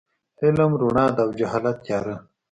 [0.43, 2.15] علم رڼا ده او جهالت تیاره.